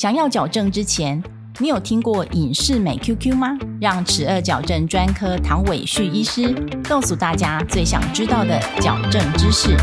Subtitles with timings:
[0.00, 1.22] 想要矫正之前，
[1.58, 3.48] 你有听过隐适美 QQ 吗？
[3.78, 6.54] 让齿颚矫正专科唐伟旭医师
[6.88, 9.76] 告诉大家最想知道的矫正知识。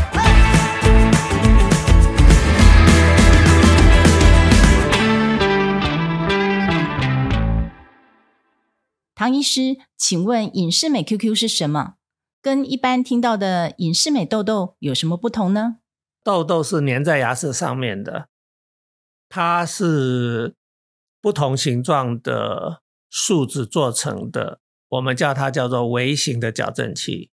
[9.14, 11.92] 唐医师，请问隐适美 QQ 是什么？
[12.42, 15.76] 跟一般听到的隐适美痘痘有什么不同呢？
[16.24, 18.26] 痘痘是粘在牙齿上面的，
[19.28, 20.54] 它是
[21.20, 22.80] 不同形状的
[23.10, 27.30] 树脂做成的，我们叫它叫做微型的矫正器。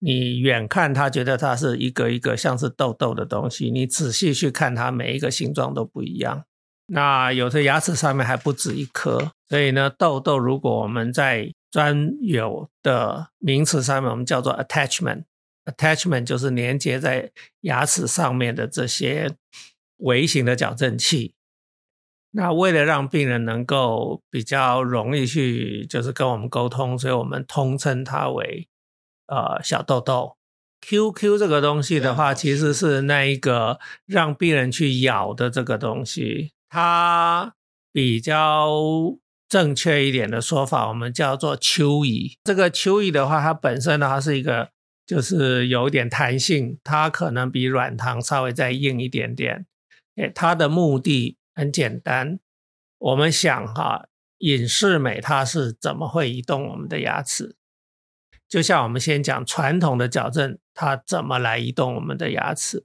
[0.00, 6.44] 你远看它觉得它是一个一个像是痘痘的东西，你仔细去看它每一个形状都不一样。
[6.86, 15.24] 那有的牙齿上面还不止一颗，所以呢，痘痘如果我们在专有的名词上面，我们叫做 attachment。
[15.66, 17.30] attachment 就是连接在
[17.62, 19.30] 牙齿上面的这些
[19.98, 21.34] 微型的矫正器。
[22.30, 28.68] 那为了让病人能够比较容易去就是跟我们沟通，所以我们通称它为
[29.26, 30.36] 呃小痘痘。
[30.80, 36.52] QQ 这个东西的话，其实是那一个让病人去咬的这个东西。
[36.68, 37.54] 它
[37.92, 38.70] 比较
[39.48, 42.36] 正确一点的说法，我们叫做蚯蚓。
[42.44, 44.70] 这个蚯蚓的话，它本身呢，它是一个
[45.06, 49.66] 就是有点弹性，它可能比软糖稍微再硬一点点。
[50.18, 52.40] 诶，它的目的很简单，
[52.98, 57.56] 我们想哈，隐适美它是怎么会移动我们的牙齿？
[58.48, 62.84] 就像我们先讲传统的矫正，它怎么来移动我们的牙齿？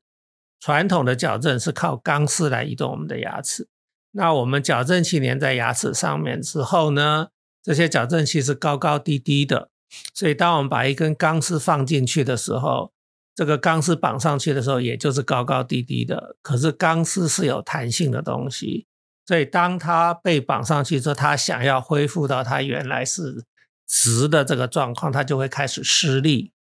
[0.59, 3.67] 传统的矫正是靠钢丝来移动我们的牙齿。
[4.11, 7.29] 那我们矫正器粘在牙齿上面之后呢，
[7.63, 9.71] 这些矫正器是高高低低的，
[10.13, 12.93] 所以当我们把一根钢丝放进去的时候，
[13.35, 16.35] 这个钢丝绑上去的时候，也就是高高低低的。
[16.41, 18.85] 可是钢丝是有弹性的东西，
[19.25, 23.45] 所以当它被绑上去之后，它想要恢复到它原来是
[23.87, 26.51] 直的这个状况，它就会开始施力。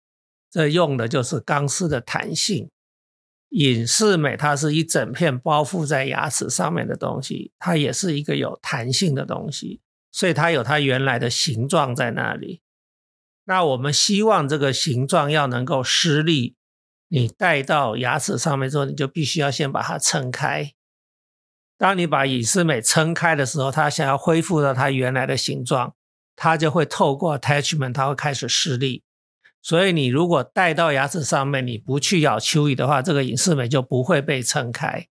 [0.50, 2.70] 这用的就是钢丝的弹性。
[3.50, 12.62] 隐适美，它是一整片包覆在牙齿上面的东西，它也是一个有弹性的东西，所以它有它原来的形状在那里。
[13.44, 16.56] 那我们希望这个形状要能够施力，
[17.12, 20.73] 你戴到牙齿上面之后，你就必须要先把它撑开。
[21.77, 25.95] 当你把隐适美撑开的时候，它想要恢复到它原来的形状，
[26.34, 29.02] 它就会透过 attachment，它会开始施力。
[29.61, 35.06] 所以你如果戴到牙齿上面，你不去咬蚯蚓的话，这个隐适美就不会被撑开，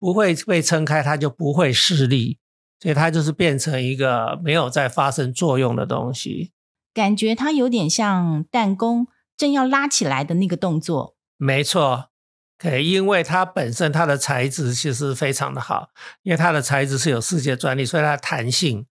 [0.00, 2.36] 不会被撑开，它就不会施力，
[2.80, 6.50] 所以它就是变成一个没有在发生作用的东西。
[6.92, 11.13] 感觉它有点像弹弓正要拉起来的那个动作。
[11.36, 12.10] 没错，
[12.58, 15.90] 可以，因为它本身它的材质其实非常的好，
[16.22, 18.86] 因为它的材质是有世界专利，所以它弹性。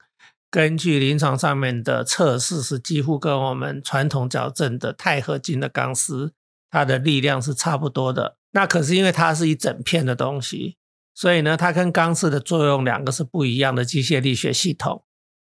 [0.51, 6.33] 根据临床上面的测试，是几乎跟我们传统矫正的钛合金的钢丝，
[6.69, 8.37] 它的力量是差不多的。
[8.51, 10.77] 那可是因为它是一整片的东西，
[11.15, 15.03] 所以呢，它跟钢丝的作用两个是不一样的机械力学系统。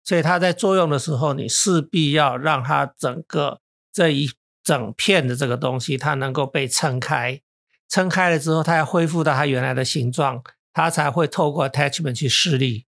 [0.05, 3.61] 所以它在作用的时候，你势必要让它整个
[3.93, 4.31] 这一
[4.63, 7.41] 整片的这个东西，它能够被撑开。
[7.89, 10.43] 撑开了之后，它要恢复到它原来的形状，
[10.73, 12.87] 它才会透过 attachment 去施力。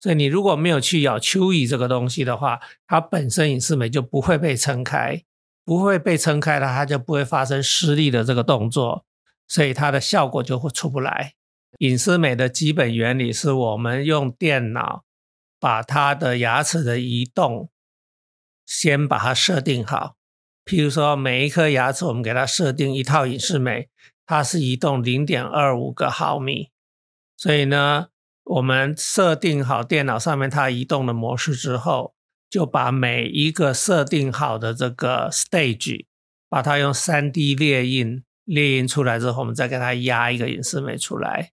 [0.00, 5.24] 所以你如果没有去咬蚯蚓这个东西的话，它本身隐适美就不会被撑开，
[5.64, 9.04] 不会被撑开了，它就不会发生施力的这个动作，
[9.48, 11.34] 所以它的效果就会出不来。
[11.78, 15.04] 隐适美的基本原理是我们用电脑
[15.58, 17.70] 把它的牙齿的移动
[18.64, 20.14] 先把它设定好，
[20.68, 23.88] 譬如说每一颗牙齿我们给它设定一套隐适美，
[24.26, 26.68] 它是移动零点二五个毫米，
[27.36, 28.08] 所以呢。
[28.50, 32.14] 我们设定好电脑上面它移动的模式之后，
[32.48, 36.06] 就把每一个设定好的这个 stage，
[36.48, 41.50] 把它用三 D 列印列印出来之后，我们再给它压一个隐适美出来。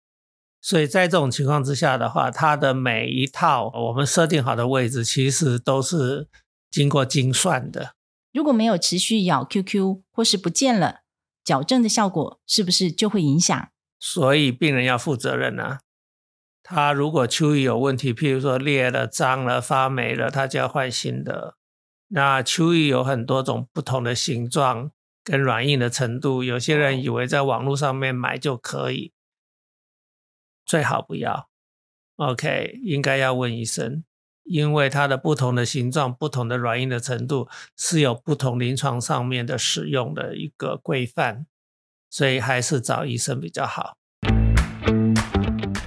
[0.62, 6.30] 所以在这种情况之下的话，它的每一套我们设定好的位置，其实都是
[6.72, 7.95] 经过精算的。
[8.36, 11.04] 如果没有持续咬 QQ 或是不见了，
[11.42, 13.70] 矫正的效果是不是就会影响？
[13.98, 15.80] 所以病人要负责任啊。
[16.62, 21.56] 他如果蚯蚓有问题，譬如说裂了、脏了、发霉了，他就要换新的。
[22.10, 24.92] 那蚯蚓有很多种不同的形状
[25.24, 29.14] 跟软硬的程度，有些人以为在网络上面买就可以，
[30.66, 31.50] 最好不要。
[32.18, 34.04] OK，应该要问医生，
[34.46, 41.48] 因为它的不同的形状、不同的软硬的程度是有不同临床上面的使用的一个规范，
[42.10, 43.98] 所以还是找医生比较好。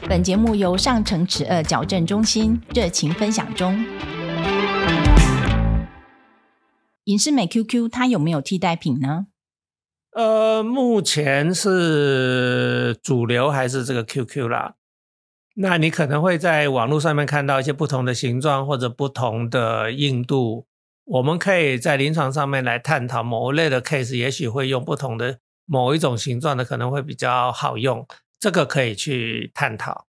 [0.08, 3.84] 本节目由上城齿颚矫正中心热情分享中。
[7.04, 9.26] 影视美 QQ 它有没有替代品呢？
[10.12, 14.74] 呃，目前是主流还是这个 QQ 啦？
[15.60, 20.66] 那你可能会在网络上面看到一些不同的形状或者不同的硬度。
[21.04, 28.06] 我们可以在临床上面来探讨某一类的 case，也许会用不同的某一种形状的可能会比较好用。
[28.38, 30.06] 这个可以去探讨。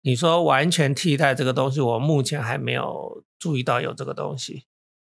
[0.00, 4.64] 你说完全替代这个东西，我目前还没有注意到有这个东西。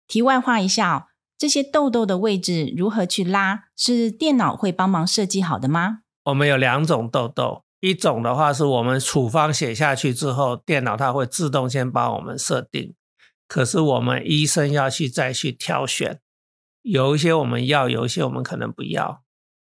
[0.09, 1.07] 题外话一下，
[1.37, 3.67] 这些痘痘的位置如何去拉？
[3.77, 5.99] 是电脑会帮忙设计好的吗？
[6.25, 12.93] 我们有两种痘痘，一种的话是我们处方写下去之后，电脑它会自动先帮我们设定，
[13.45, 16.21] 可是我们医生要去再去挑选，
[16.81, 19.21] 有一些我们要，有一些我们可能不要，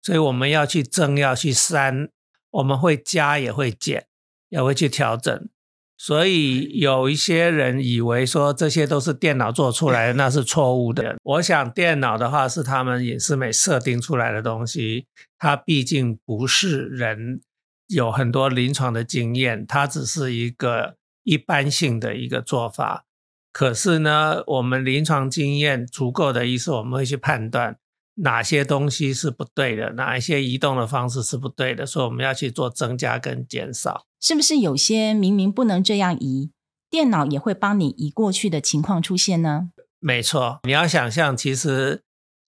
[0.02, 2.08] 所以我们要去增，要去删。
[2.50, 4.08] 我们会加也会减，
[4.48, 5.48] 也会去调整，
[5.96, 11.16] 所以有一些人以为说这些都是电脑做出来的， 那是错误的。
[11.22, 15.06] 我想电脑的话是他们影视美设定出来的东西，
[15.38, 17.40] 它毕竟不是人
[17.90, 23.04] 有很多临床的经验，它只是一个一般性的一个做法。
[23.52, 27.76] 可是呢，我们临床经验足够的意思，我们会去判断。
[28.22, 29.94] 哪些东西是不对的？
[29.94, 31.86] 哪一些移动的方式是不对的？
[31.86, 34.04] 所以我们要去做增加跟减少。
[34.20, 36.50] 是不是有些明明不能这样移，
[36.90, 39.70] 电脑也会帮你移过去的情况出现呢？
[39.98, 42.02] 没错，你要想象，其实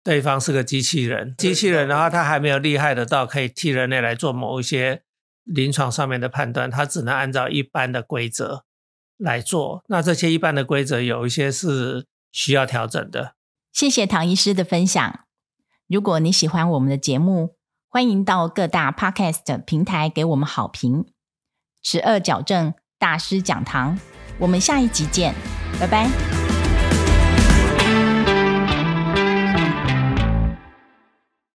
[0.03, 5.03] 对方是个机器人，机器人的话，它还没有厉害的到可以替人类来做某一些
[5.53, 8.63] 临床上面的判断，他只能按照一般的规则
[9.17, 9.83] 来做。
[9.87, 13.35] 那这些一般的规则有一些是需要调整的。
[13.71, 15.21] 谢谢唐医师的分享。
[15.87, 17.55] 如果你喜欢我们的节目，
[17.89, 21.05] 欢迎到各大 Podcast 平台给我们好评。
[21.83, 23.99] 十二矫正大师讲堂，
[24.39, 25.33] 我们下一集见，
[25.79, 26.40] 拜拜。